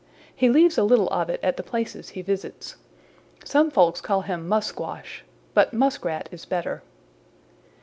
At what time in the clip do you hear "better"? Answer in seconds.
6.43-6.81